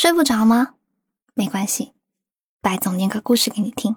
[0.00, 0.76] 睡不着吗？
[1.34, 1.92] 没关系，
[2.60, 3.96] 白总念个故事给你听。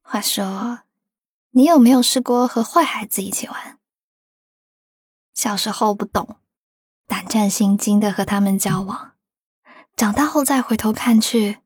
[0.00, 0.82] 话说，
[1.50, 3.80] 你有没有试过和坏孩子一起玩？
[5.34, 6.36] 小时候不懂，
[7.08, 9.16] 胆战心惊的和他们交往，
[9.96, 11.58] 长大后再回头看去，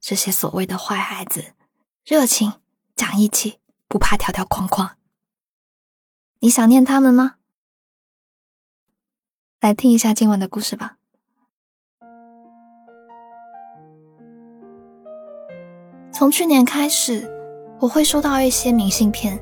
[0.00, 1.54] 这些所谓的坏孩子，
[2.04, 2.60] 热情、
[2.96, 4.98] 讲义气，不怕条条框框。
[6.40, 7.36] 你想念他们吗？
[9.60, 10.97] 来听一下今晚的故事吧。
[16.18, 17.30] 从去年开始，
[17.78, 19.38] 我会收到一些明信片，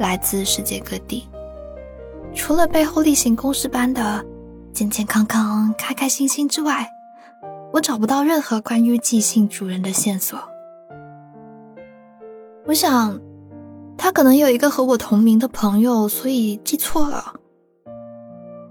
[0.00, 1.28] 来自世界各地。
[2.34, 4.20] 除了背后例行公事般的
[4.72, 6.90] 健健康康、开开心心之外，
[7.72, 10.36] 我找不到任何关于寄信主人的线索。
[12.66, 13.20] 我想，
[13.96, 17.34] 他可能有一个和我同名的朋友，所以寄错了。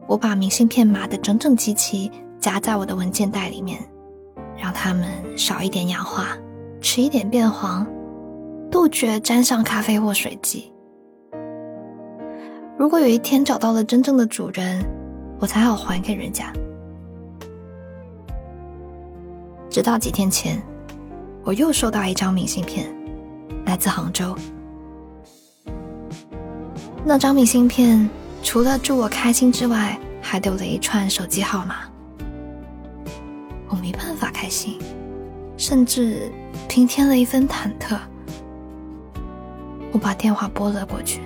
[0.08, 3.80] 我把明信片码得整整齐齐，夹在我的文件袋里面，
[4.58, 6.38] 让它们少一点氧化。
[6.84, 7.88] 迟一点变黄，
[8.70, 10.70] 杜绝沾上咖啡或水迹。
[12.78, 14.84] 如果有一天找到了真正的主人，
[15.40, 16.52] 我才好还给人家。
[19.70, 20.62] 直到几天前，
[21.46, 22.94] 我又收到一张明信片，
[23.66, 24.36] 来自杭州。
[27.06, 28.08] 那张明信片
[28.44, 31.78] 除了祝我开心之外，还留了一串手机号码。
[33.70, 34.78] 我没办法开心。
[35.66, 36.30] 甚至
[36.68, 37.98] 平添了一分忐忑。
[39.94, 41.22] 我把电话拨了过去，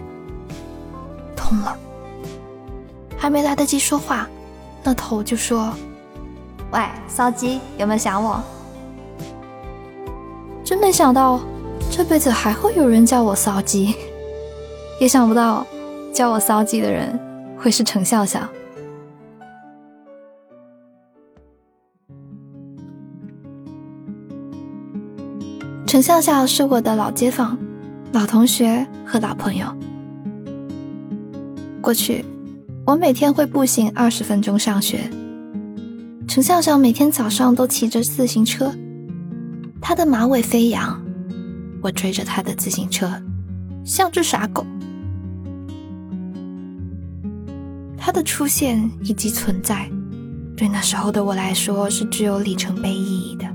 [1.36, 1.76] 通了。
[3.18, 4.30] 还没来得及说话，
[4.84, 5.74] 那头就说
[6.72, 8.40] ：“喂，骚鸡，有没有想我？”
[10.64, 11.40] 真没想到，
[11.90, 13.96] 这辈子还会有人叫我骚鸡，
[15.00, 15.66] 也想不到
[16.14, 17.20] 叫我骚鸡的人
[17.58, 18.48] 会是程笑笑。
[25.98, 27.58] 陈笑笑是我的老街坊、
[28.14, 29.66] 老同学和老朋友。
[31.82, 32.24] 过去，
[32.86, 35.10] 我每天会步行二十分钟上学。
[36.28, 38.72] 陈笑笑每天早上都骑着自行车，
[39.82, 41.02] 她的马尾飞扬，
[41.82, 43.12] 我追着她的自行车，
[43.84, 44.64] 像只傻狗。
[47.98, 49.90] 她的出现以及存在，
[50.56, 53.48] 对那时候的我来说是具有里程碑意义的。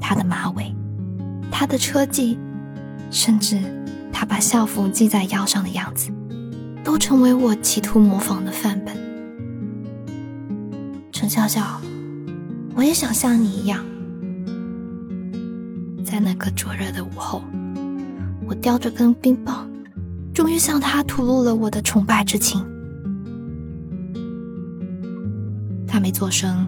[0.00, 0.74] 他的马尾，
[1.60, 2.38] 他的车技，
[3.10, 3.60] 甚至
[4.10, 6.10] 他把校服系在腰上的样子，
[6.82, 8.96] 都成为我企图模仿的范本。
[11.12, 11.78] 陈笑笑，
[12.74, 13.84] 我也想像你一样，
[16.02, 17.42] 在那个灼热的午后，
[18.48, 19.68] 我叼着根冰棒，
[20.32, 22.64] 终于向他吐露了我的崇拜之情。
[25.86, 26.66] 他没做声，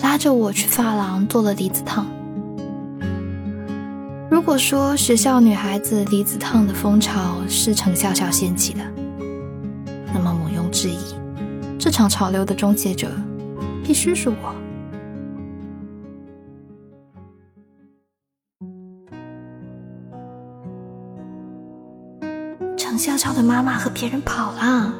[0.00, 2.06] 拉着我去发廊做了离子烫。
[4.28, 8.80] 如果说学校女孩子离子烫的风潮是程笑笑掀起的，
[10.12, 10.98] 那么毋庸置疑，
[11.78, 13.08] 这场潮流的终结者
[13.84, 14.36] 必须是我。
[22.76, 24.92] 程笑笑的妈妈和别人跑了，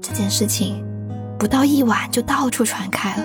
[0.00, 0.84] 这件事情
[1.38, 3.24] 不到一晚就到处传开了，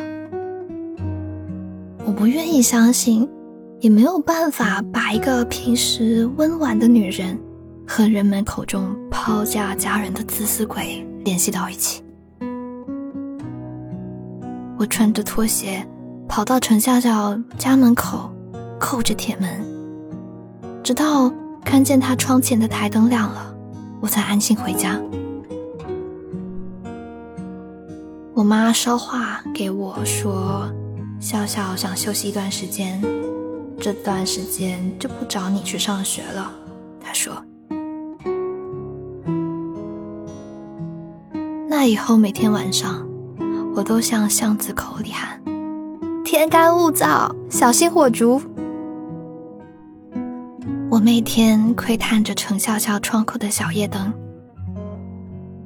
[2.05, 3.27] 我不愿意相信。
[3.83, 7.37] 也没有办法把一个平时温婉的女人
[7.85, 12.01] 和人们口中抛家家人的自私鬼联系到一起。
[14.77, 15.85] 我穿着拖鞋
[16.29, 18.31] 跑到陈笑笑家门口，
[18.79, 19.49] 扣着铁门，
[20.81, 21.29] 直到
[21.65, 23.53] 看见她窗前的台灯亮了，
[23.99, 24.97] 我才安心回家。
[28.33, 30.71] 我妈捎话给我说，
[31.19, 33.03] 笑笑想休息一段时间。
[33.79, 36.49] 这段时间就不找你去上学了，
[37.01, 37.33] 他说。
[41.67, 43.05] 那以后每天晚上，
[43.75, 45.41] 我都向巷子口里喊
[46.23, 48.41] ：“天干物燥，小心火烛。”
[50.89, 54.13] 我每天窥探着程笑笑窗口的小夜灯，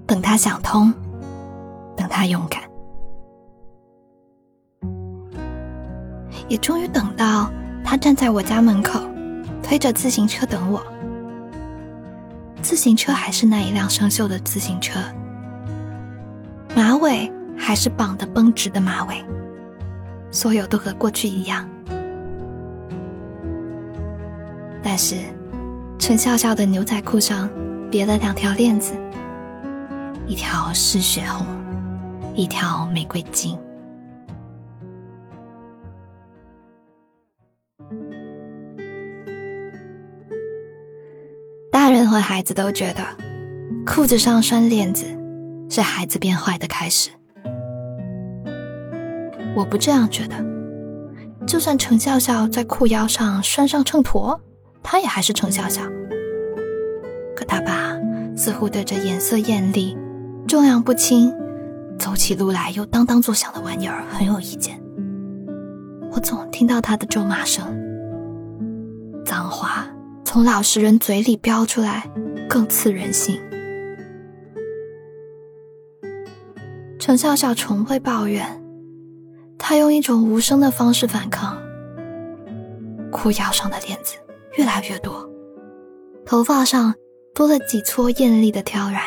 [0.07, 0.91] 等他想通，
[1.95, 2.63] 等他勇敢，
[6.47, 7.51] 也终于等到。
[7.89, 8.99] 他站在我家门口，
[9.63, 10.85] 推着自行车等我。
[12.61, 14.99] 自行车还是那一辆生锈的自行车，
[16.75, 19.23] 马尾还是绑得绷直的马尾，
[20.31, 21.65] 所有都和过去一样。
[24.83, 25.15] 但是，
[25.97, 27.49] 陈笑笑的牛仔裤上
[27.89, 28.91] 别了两条链子，
[30.27, 31.47] 一条是血红，
[32.35, 33.57] 一条玫瑰金。
[42.19, 43.03] 孩子都觉得，
[43.85, 45.05] 裤子上拴链子
[45.69, 47.09] 是孩子变坏的开始。
[49.55, 50.35] 我不这样觉得，
[51.45, 54.39] 就算程笑笑在裤腰上拴上秤砣，
[54.83, 55.81] 他也还是程笑笑。
[57.35, 57.97] 可他爸
[58.35, 59.97] 似乎对这颜色艳丽、
[60.47, 61.33] 重量不轻、
[61.97, 64.79] 走起路来又当当作响的玩意儿很有意见。
[66.11, 67.65] 我总听到他的咒骂声，
[69.25, 69.87] 脏话
[70.29, 72.11] 从老实人嘴里飙出来，
[72.49, 73.39] 更刺人心。
[76.99, 78.61] 程笑笑从会抱怨。
[79.57, 81.57] 他用一种无声的方式反抗，
[83.09, 84.15] 裤腰上的链子
[84.57, 85.29] 越来越多，
[86.25, 86.93] 头发上
[87.33, 89.01] 多了几撮艳丽的挑染。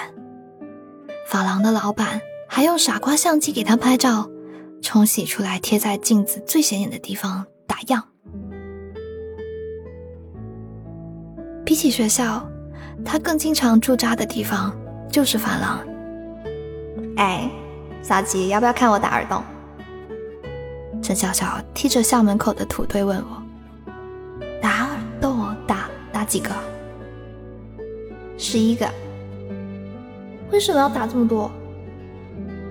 [1.29, 2.19] 发廊的老板
[2.49, 4.27] 还用傻瓜相机给他拍照，
[4.81, 8.10] 冲洗出来贴在镜子最显眼的地方打样。
[11.71, 12.45] 比起学校，
[13.05, 14.77] 他更经常驻扎的地方
[15.09, 15.79] 就是发廊。
[17.17, 17.49] 哎，
[18.03, 19.41] 小吉，要不要看我打耳洞？
[21.01, 23.41] 陈笑笑踢着校门口的土堆问我
[24.61, 26.51] ：“打耳洞打打几个？
[28.37, 28.85] 十一个。
[30.51, 31.49] 为什么要打这么多？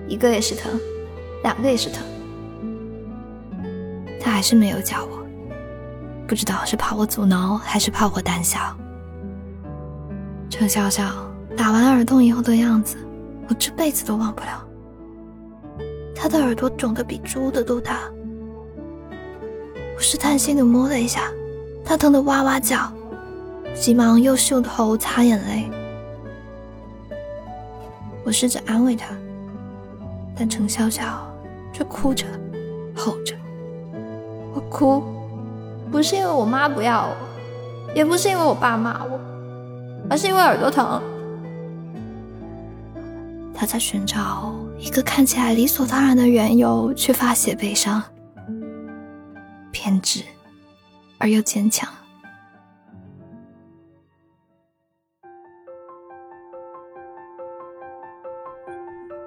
[0.08, 0.78] 一个也是疼，
[1.42, 2.04] 两个也是疼。
[4.20, 5.26] 他还是没有叫我，
[6.28, 8.76] 不知道是怕我阻挠，还是怕我胆小。
[10.60, 11.10] 程笑笑
[11.56, 12.98] 打完耳洞以后的样子，
[13.48, 14.62] 我这辈子都忘不了。
[16.14, 18.00] 他的耳朵肿得比猪的都大。”
[19.96, 21.32] 我试探性的摸了一下，
[21.82, 22.92] 他疼得哇哇叫，
[23.74, 25.70] 急忙用袖头擦眼泪。
[28.22, 29.16] 我试着安慰他，
[30.36, 31.04] 但程潇潇
[31.72, 32.26] 却哭着
[32.94, 33.34] 吼着。
[34.52, 35.02] 我哭，
[35.90, 37.16] 不是因为我妈不要我，
[37.94, 39.18] 也不是因为我爸骂我，
[40.10, 41.00] 而是因为耳朵疼。
[43.54, 48.02] 他在寻找一个看起来理所当然的缘由去发泄悲伤。
[49.70, 50.22] 偏执
[51.18, 51.88] 而又坚强。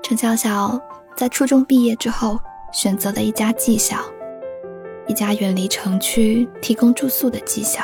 [0.02, 0.80] 陈笑笑
[1.16, 2.38] 在初中毕业之后，
[2.74, 3.98] 选择了一家技校，
[5.08, 7.82] 一家远离城区、提供住宿的技校。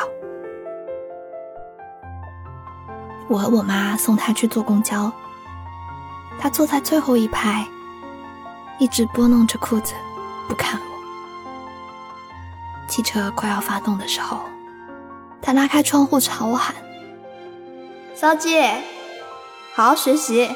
[3.29, 5.11] 我和我妈送他去坐公交，
[6.39, 7.63] 他坐在最后一排，
[8.79, 9.93] 一直拨弄着裤子，
[10.47, 10.85] 不看我。
[12.87, 14.39] 汽车快要发动的时候，
[15.43, 16.75] 他拉开窗户朝我喊
[18.17, 18.81] ：“小姐，
[19.75, 20.49] 好好学习，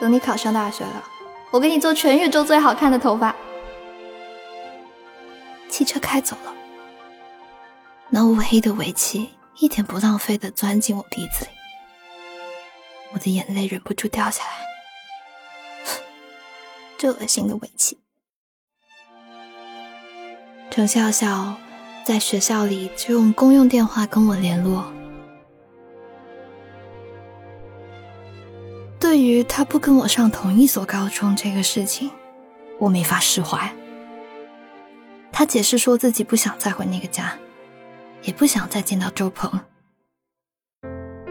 [0.00, 1.02] 等你考上大学了，
[1.50, 3.34] 我给你做全宇宙最好看的头发。”
[5.68, 6.54] 汽车开走了，
[8.08, 11.50] 那乌黑的尾气一点不浪费的钻进我鼻子里，
[13.12, 14.50] 我的眼泪忍不住掉下来，
[16.96, 17.98] 这恶心的尾气。
[20.70, 21.56] 程笑笑
[22.06, 24.90] 在学校里就用公用电话跟我联络。
[29.00, 32.10] 对于他不跟我上同一所高中这个事情，
[32.78, 33.74] 我没法释怀。
[35.32, 37.36] 他解释说自己不想再回那个家，
[38.22, 39.60] 也不想再见到周鹏。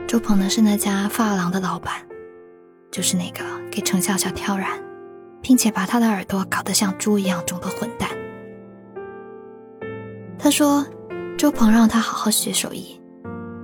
[0.10, 1.94] 周鹏呢是那家发廊的老板，
[2.90, 4.72] 就是那个给程笑笑挑染，
[5.40, 8.10] 并且把他的耳朵搞得像猪一样肿的混蛋。
[10.40, 10.84] 他说
[11.38, 13.00] ：“周鹏让他好好学手艺，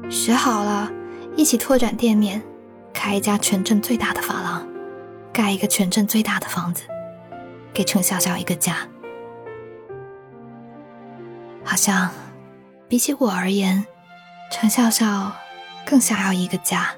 [0.07, 0.91] 学好了，
[1.35, 2.39] 一起拓展店面，
[2.93, 4.67] 开一家全镇最大的发廊，
[5.33, 6.83] 盖一个全镇最大的房子，
[7.73, 8.87] 给程笑笑一个家。
[11.63, 12.11] 好像
[12.87, 13.83] 比起我而言，
[14.51, 15.31] 程笑笑
[15.85, 16.93] 更想要一个家。”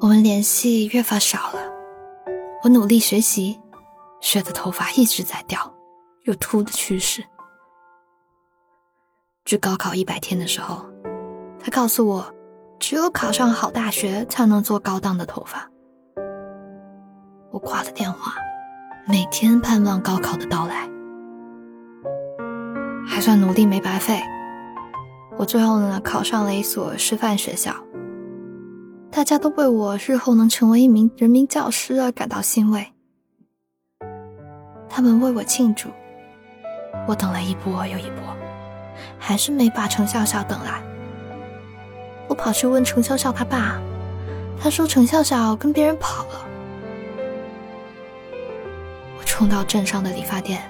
[0.00, 1.70] 我们联系越发少了。
[2.62, 3.60] 我努力学习，
[4.20, 5.74] 学的头发一直在掉，
[6.22, 7.24] 有秃的趋势。
[9.44, 10.84] 距高考一百天的时候，
[11.60, 12.34] 他告诉我，
[12.78, 15.70] 只有考上好大学才能做高档的头发。
[17.50, 18.34] 我挂了电话，
[19.06, 20.88] 每天盼望高考的到来，
[23.18, 24.22] 还算努力没白费。
[25.36, 27.74] 我最后呢，考上了一所师范学校。
[29.10, 32.92] 大家都为我日后能成为一名人民教师而感到欣慰，
[34.88, 35.88] 他们为我庆祝。
[37.08, 38.22] 我等了一波又一波，
[39.18, 40.80] 还是没把程笑笑等来。
[42.28, 43.80] 我跑去问程笑笑他爸，
[44.62, 46.46] 他说程笑笑跟别人跑了。
[49.18, 50.62] 我冲到镇上的理发店，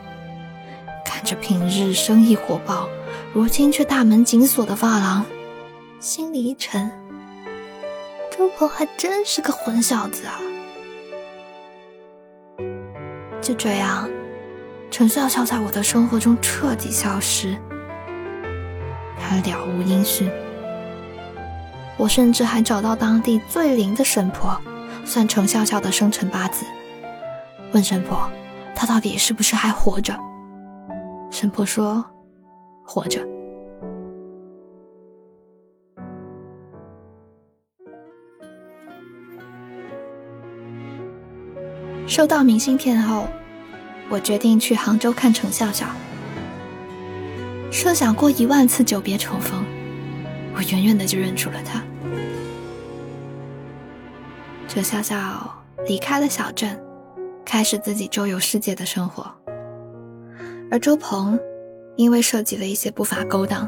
[1.18, 2.88] 看着平日生意火爆，
[3.32, 5.26] 如今却大门紧锁的发廊，
[5.98, 6.88] 心里一沉，
[8.30, 10.38] 周鹏还真是个混小子啊！
[13.42, 14.08] 就这样，
[14.92, 17.56] 程笑笑在我的生活中彻底消失，
[19.20, 20.30] 他了无音讯。
[21.96, 24.56] 我甚至还找到当地最灵的神婆，
[25.04, 26.64] 算程笑笑的生辰八字，
[27.72, 28.30] 问神婆，
[28.76, 30.16] 他到底是不是还活着？
[31.30, 32.04] 神婆说，
[32.84, 33.26] 活着。
[42.06, 43.28] 收到明信片后，
[44.08, 45.86] 我决定去杭州看程笑笑。
[47.70, 49.62] 设想过一万次久别重逢，
[50.56, 51.82] 我远远的就认出了他。
[54.66, 55.54] 程笑笑
[55.86, 56.82] 离开了小镇，
[57.44, 59.37] 开始自己周游世界的生活。
[60.70, 61.38] 而周鹏，
[61.96, 63.66] 因为涉及了一些不法勾当，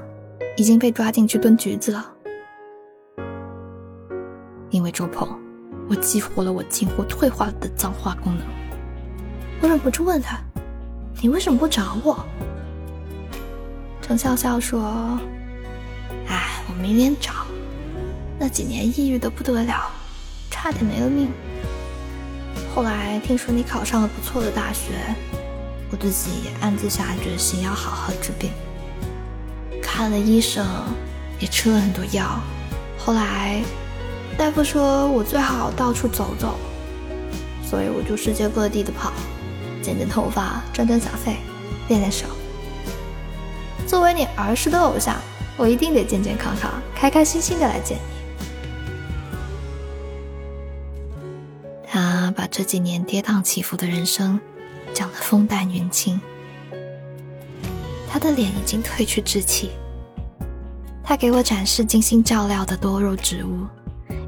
[0.56, 2.12] 已经被抓进去蹲局子了。
[4.68, 5.26] 因为周鹏，
[5.88, 8.46] 我激活了我近乎退化的脏话功能。
[9.62, 10.38] 我忍不住问他
[11.22, 12.22] ：“你为什么不找我？”
[14.02, 15.18] 程笑笑说
[16.28, 17.32] ：“哎，我没脸找，
[18.38, 19.90] 那几年抑郁的不得了。”
[20.50, 21.30] 差点没了命。
[22.74, 24.92] 后来听说你考上了不错的大学，
[25.90, 28.50] 我自己也暗自下决心要好好治病。
[29.82, 30.64] 看了医生，
[31.38, 32.40] 也吃了很多药。
[32.96, 33.62] 后来
[34.38, 36.58] 大夫说我最好到处走走，
[37.62, 39.12] 所以我就世界各地的跑，
[39.82, 41.36] 剪剪头发，赚赚小费，
[41.88, 42.26] 练练手。
[43.86, 45.16] 作为你儿时的偶像，
[45.56, 48.02] 我一定得健健康康、开开心心的来见你。
[51.86, 54.40] 他把这几年跌宕起伏的人生
[54.92, 56.20] 讲得风淡云轻，
[58.08, 59.70] 他的脸已经褪去稚气。
[61.02, 63.66] 他给我展示精心照料的多肉植物，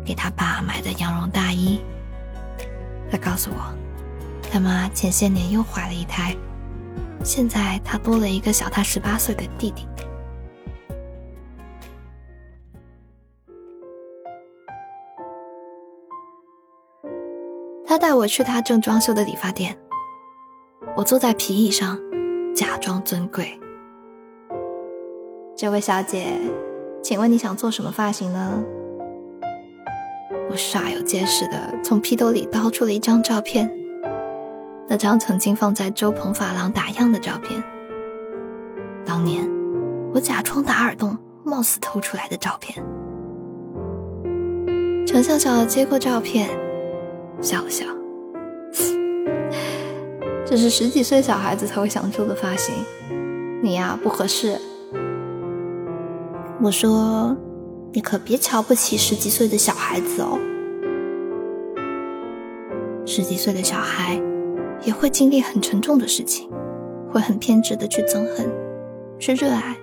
[0.05, 1.81] 给他爸买的羊绒大衣。
[3.11, 3.73] 他告诉我，
[4.51, 6.35] 他妈前些年又怀了一胎，
[7.23, 9.87] 现在他多了一个小他十八岁的弟弟。
[17.87, 19.77] 他带我去他正装修的理发店，
[20.95, 21.99] 我坐在皮椅上，
[22.55, 23.59] 假装尊贵。
[25.57, 26.27] 这位小姐，
[27.03, 28.63] 请问你想做什么发型呢？
[30.51, 33.73] 我煞有介事的从皮兜里掏出了一张照片，
[34.87, 37.63] 那张曾经放在周鹏发廊打样的照片。
[39.07, 39.49] 当年
[40.13, 42.85] 我假装打耳洞，貌似偷出来的照片。
[45.07, 46.51] 程笑笑接过照片。
[47.41, 47.87] 笑了笑，
[50.45, 52.75] 这是十几岁小孩子才会想做的发型，
[53.63, 54.59] 你呀不合适。
[56.61, 57.37] 我说，
[57.93, 60.39] 你可别瞧不起十几岁的小孩子哦。
[63.05, 64.21] 十几岁的小孩
[64.85, 66.51] 也会经历很沉重的事情，
[67.11, 68.49] 会很偏执的去憎恨，
[69.19, 69.77] 去热爱，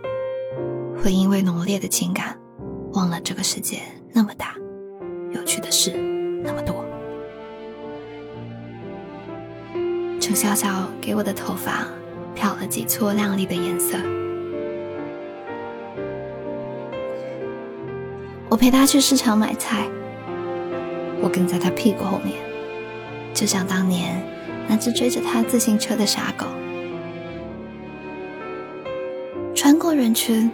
[1.01, 2.37] 会因为浓烈的情感
[2.93, 3.79] 忘了这个世界
[4.13, 4.55] 那么大，
[5.31, 5.91] 有趣的事
[6.43, 6.85] 那么多。
[10.29, 11.87] 程小小给我的头发
[12.35, 13.97] 漂了几撮亮丽的颜色。
[18.47, 19.87] 我陪他去市场买菜，
[21.19, 22.35] 我跟在他屁股后面，
[23.33, 24.23] 就像当年
[24.67, 26.45] 那只追着他自行车的傻狗。
[29.55, 30.51] 穿过人群，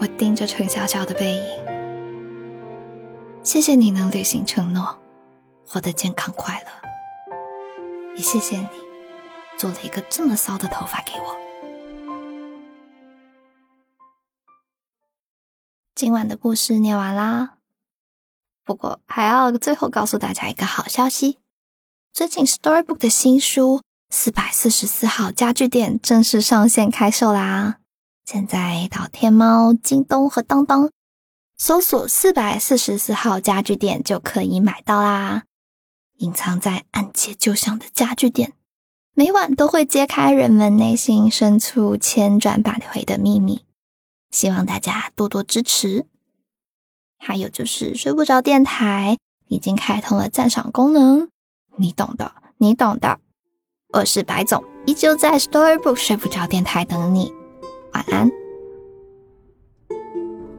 [0.00, 1.42] 我盯着程小小的背影。
[3.44, 4.98] 谢谢你能履行承诺，
[5.68, 6.91] 活得健康快乐。
[8.14, 8.68] 也谢谢你，
[9.56, 11.36] 做了一个这么骚的头发给我。
[15.94, 17.58] 今晚的故事念完啦，
[18.64, 21.38] 不过还要最后告诉大家一个好消息：
[22.12, 23.78] 最近 Storybook 的新书
[24.10, 27.78] 《四百四十四号家具店》正式上线开售啦！
[28.26, 30.90] 现在到天猫、京东和当当
[31.56, 35.44] 搜索“四百四十四号家具店”就可以买到啦。
[36.22, 38.52] 隐藏在暗街旧巷的家具店，
[39.12, 43.64] 每晚都会揭开人们内心深处千转百回的秘密。
[44.30, 46.06] 希望大家多多支持。
[47.18, 51.28] 还有就是睡不着电台已经开通了赞赏功能，
[51.76, 53.18] 你懂的，你懂的。
[53.92, 57.32] 我是白总，依旧在 Storybook 睡不着电台等你。
[57.92, 58.41] 晚安。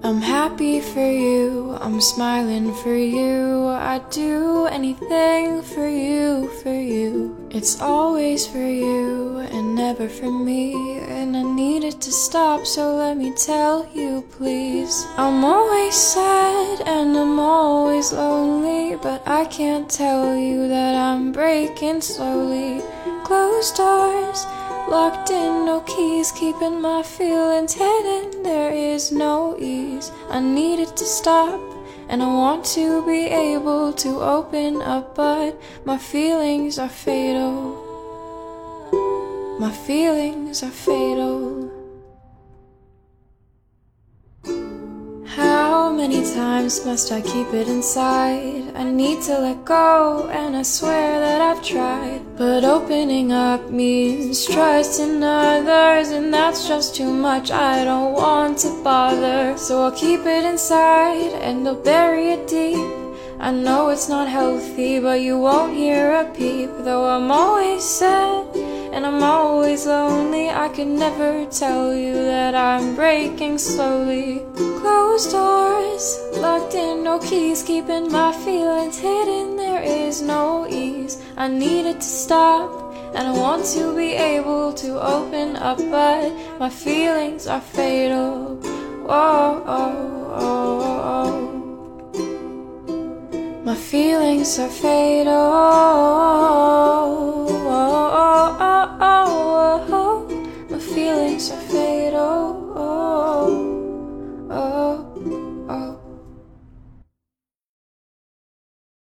[0.05, 3.67] I'm happy for you, I'm smiling for you.
[3.69, 7.37] I'd do anything for you, for you.
[7.49, 10.99] It's always for you and never for me.
[11.07, 15.05] And I need it to stop, so let me tell you, please.
[15.15, 22.01] I'm always sad and I'm always lonely, but I can't tell you that I'm breaking
[22.01, 22.81] slowly.
[23.23, 24.45] Closed doors
[24.89, 28.43] Locked in, no keys, keeping my feelings hidden.
[28.43, 30.11] There is no ease.
[30.29, 31.59] I need it to stop,
[32.09, 37.79] and I want to be able to open up, but my feelings are fatal.
[39.59, 41.62] My feelings are fatal.
[45.35, 48.71] How many times must I keep it inside?
[48.75, 52.21] I need to let go, and I swear that I've tried.
[52.37, 57.49] But opening up means trusting others, and that's just too much.
[57.49, 62.93] I don't want to bother, so I'll keep it inside and I'll bury it deep.
[63.39, 68.72] I know it's not healthy, but you won't hear a peep, though I'm always sad
[68.93, 70.49] and I'm always lonely.
[70.51, 74.45] I could never tell you that I'm breaking slowly.
[74.55, 79.55] Closed doors, locked in, no keys, keeping my feelings hidden.
[79.57, 81.19] There is no ease.
[81.35, 82.69] I need it to stop,
[83.15, 88.57] and I want to be able to open up, but my feelings are fatal.
[89.07, 90.81] Whoa, oh, oh,
[91.11, 91.39] oh.
[93.65, 95.33] My feelings are fatal.